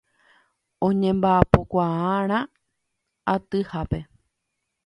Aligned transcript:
Oñembaʼapokuaaʼarã 0.87 2.39
atyhápe. 3.33 3.99